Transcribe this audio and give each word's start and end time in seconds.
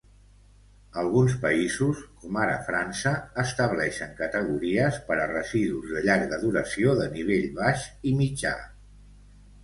Alguns 0.99 1.33
països, 1.41 1.99
com 2.21 2.37
ara 2.43 2.53
França, 2.69 3.11
estableixen 3.43 4.15
categories 4.21 4.97
per 5.09 5.17
a 5.25 5.27
residus 5.33 5.91
de 5.97 6.01
llarga 6.07 6.39
duració 6.45 6.95
de 7.01 7.05
nivell 7.19 7.45
baix 7.61 7.85
i 8.13 8.15
mitjà. 8.23 8.55